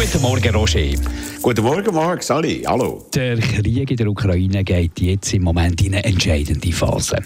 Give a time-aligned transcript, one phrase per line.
[0.00, 0.94] Guten Morgen, Roger.
[1.42, 3.04] Guten Morgen, Marc, Sally, hallo.
[3.14, 7.18] Der Krieg in der Ukraine geht jetzt im Moment in eine entscheidende Phase.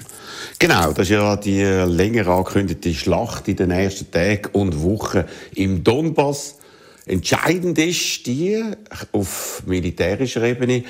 [0.59, 5.23] Genau, das ist ja die länger angekündigte Schlacht in den nächsten Tagen und Wochen
[5.55, 6.57] im Donbass.
[7.07, 8.61] Entscheidend ist die
[9.13, 10.83] auf militärischer Ebene,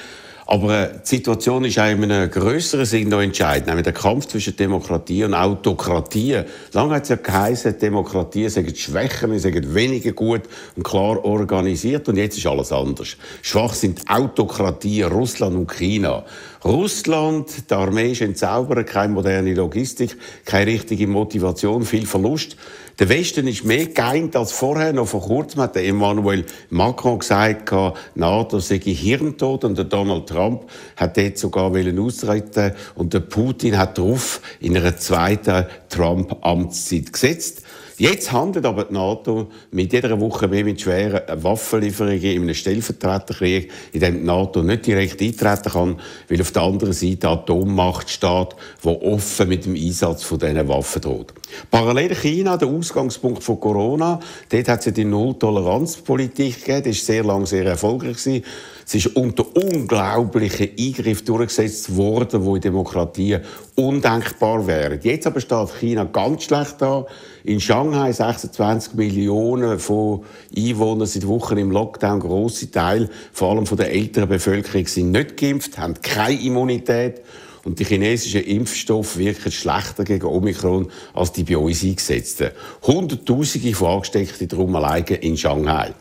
[0.47, 4.57] aber die Situation ist auch in einem grösseren Sinn noch entscheidend, nämlich der Kampf zwischen
[4.57, 6.43] Demokratie und Autokratie.
[6.73, 10.43] Lange hat es ja geheißen, Demokratie sind schwächer, sind weniger gut
[10.77, 13.17] und klar organisiert und jetzt ist alles anders.
[13.43, 16.25] Schwach sind Autokratien, Russland und China.
[16.65, 22.57] Russland, die Armee ist entzaubert, keine moderne Logistik, keine richtige Motivation, viel Verlust.
[23.01, 24.93] Der Westen ist mehr geeint als vorher.
[24.93, 27.73] Noch vor kurzem hat Emmanuel Macron gesagt,
[28.15, 33.99] NATO sei Hirntod und der Donald Trump hat dort sogar austreten und der Putin hat
[33.99, 37.63] darauf in einer zweiten Trump-Amtszeit gesetzt.
[37.97, 43.71] Jetzt handelt aber die NATO mit jeder Woche mehr mit schweren Waffenlieferungen in einem Stellvertreterkrieg,
[43.93, 48.49] in dem die NATO nicht direkt eintreten kann, weil auf der anderen Seite Atommacht steht,
[48.83, 51.35] die offen mit dem Einsatz von diesen Waffen droht.
[51.71, 56.95] Parallel China, der Ausgangspunkt von Corona, dort hat es ja die Null-Toleranz-Politik gegeben, die war
[56.95, 58.17] sehr lange sehr erfolgreich.
[58.17, 58.45] Gewesen.
[58.87, 63.41] Es ist unter unglaublichen Eingriff durchgesetzt worden, wo in Demokratien
[63.77, 65.01] undenkbar wären.
[65.03, 67.07] Jetzt aber steht China ganz schlecht da.
[67.43, 70.25] In Shanghai 26 Millionen von
[70.57, 72.21] Einwohnern seit Wochen im Lockdown.
[72.21, 77.23] Grosse Teil, vor allem von der älteren Bevölkerung, sind nicht geimpft, haben keine Immunität.
[77.65, 82.51] Und die chinesischen Impfstoffe wirken schlechter gegen Omikron als die bei uns eingesetzten.
[82.83, 85.95] Hunderttausende von Angesteckten drum alleine in Shanghai.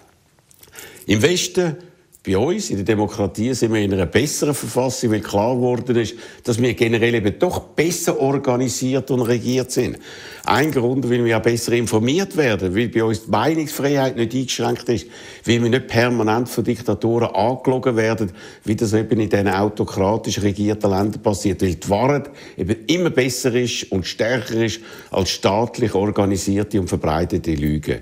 [1.08, 1.78] Im Westen
[2.26, 6.16] bei uns in der Demokratie sind wir in einer besseren Verfassung, weil klar geworden ist,
[6.46, 9.98] dass wir generell eben doch besser organisiert und regiert sind.
[10.46, 14.88] Ein Grund, weil wir auch besser informiert werden, weil bei uns die Meinungsfreiheit nicht eingeschränkt
[14.88, 15.08] ist,
[15.44, 18.32] weil wir nicht permanent von Diktatoren angelogen werden,
[18.64, 23.54] wie das eben in diesen autokratisch regierten Ländern passiert, weil die Wahrheit eben immer besser
[23.54, 24.80] ist und stärker ist
[25.12, 28.00] als staatlich organisierte und verbreitete Lügen.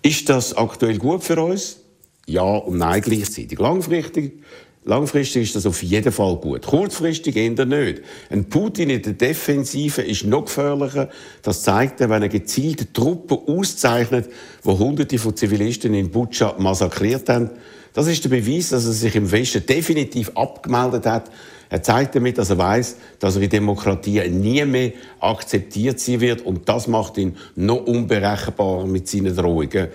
[0.00, 1.80] Ist das aktuell gut für uns?
[2.28, 3.58] Ja und Nein gleichzeitig.
[3.58, 4.42] Langfristig,
[4.84, 6.66] langfristig ist das auf jeden Fall gut.
[6.66, 8.02] Kurzfristig eher nicht.
[8.28, 11.08] Ein Putin in der Defensive ist noch gefährlicher.
[11.42, 14.28] Das zeigt er, wenn er gezielte Truppen auszeichnet,
[14.62, 17.50] die Hunderte von Zivilisten in Butscha massakriert haben.
[17.94, 21.30] Das ist der Beweis, dass er sich im Westen definitiv abgemeldet hat.
[21.70, 26.42] Er zeigt damit, dass er weiß, dass er in Demokratie nie mehr akzeptiert sein wird.
[26.42, 29.88] Und das macht ihn noch unberechenbarer mit seinen Drohungen.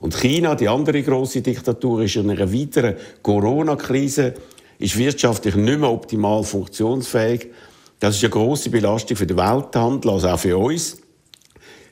[0.00, 4.34] Und China, die andere große Diktatur, ist in einer weiteren Corona-Krise,
[4.78, 7.48] ist wirtschaftlich nicht mehr optimal funktionsfähig.
[7.98, 10.96] Das ist eine große Belastung für den Welthandel, also auch für uns.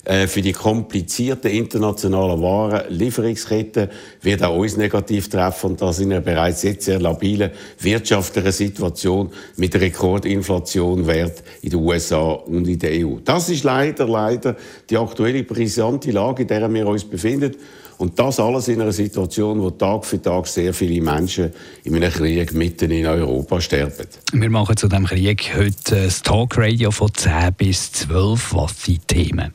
[0.09, 3.91] Äh, für die komplizierten internationalen Warenlieferungsketten
[4.23, 9.31] wird auch uns negativ treffen und das in einer bereits jetzt sehr labilen wirtschaftlichen Situation
[9.59, 13.19] mit Rekordinflation wert in den USA und in der EU.
[13.23, 14.57] Das ist leider, leider
[14.89, 17.55] die aktuelle brisante Lage, in der wir uns befinden.
[17.99, 21.53] Und das alles in einer Situation, wo Tag für Tag sehr viele Menschen
[21.85, 24.07] in einem Krieg mitten in Europa sterben.
[24.33, 28.55] Wir machen zu diesem Krieg heute ein Talkradio von 10 bis 12.
[28.55, 29.53] Was sind die Themen?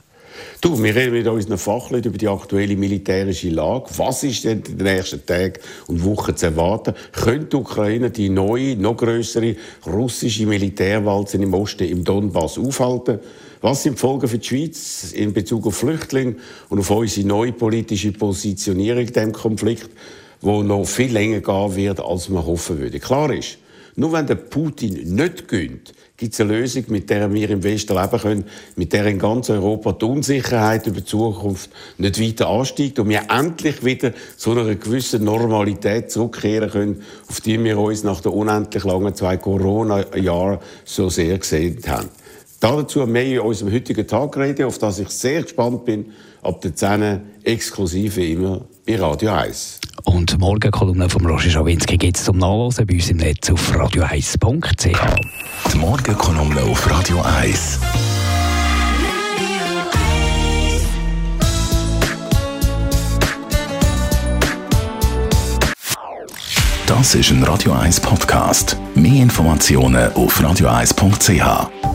[0.61, 3.85] Du, wir reden mit unseren Fachleuten über die aktuelle militärische Lage.
[3.97, 6.93] Was ist denn in den nächsten Tagen und Wochen zu erwarten?
[7.11, 9.55] Könnte die Ukraine die neue, noch größere
[9.85, 13.19] russische Militärwalze im Osten im Donbass aufhalten?
[13.61, 16.35] Was sind die Folgen für die Schweiz in Bezug auf Flüchtlinge
[16.69, 19.89] und auf unsere neue politische Positionierung in diesem Konflikt,
[20.41, 22.99] wo noch viel länger gehen wird, als man hoffen würde?
[22.99, 23.57] Klar ist,
[23.95, 27.95] nur wenn der Putin nicht gönnt, gibt es eine Lösung, mit der wir im Westen
[27.95, 28.45] leben können,
[28.75, 33.23] mit der in ganz Europa die Unsicherheit über die Zukunft nicht weiter ansteigt und wir
[33.29, 38.83] endlich wieder zu einer gewissen Normalität zurückkehren können, auf die wir uns nach den unendlich
[38.83, 42.09] langen zwei Corona-Jahren so sehr gesehen haben.
[42.59, 46.73] Dazu mehr in unserem heutigen Tag reden, auf das ich sehr gespannt bin, ab der
[46.73, 49.79] 10 exklusive immer bei Radio 1.
[50.05, 53.71] Und morgen Kolumne von Roger Schawinski gibt es zum Nachlesen bei uns im Netz auf
[53.71, 54.97] radio1.ch.
[55.71, 57.79] Die Morgenkolumne auf Radio 1.
[66.87, 68.77] Das ist ein Radio 1 Podcast.
[68.95, 71.92] Mehr Informationen auf radio1.ch.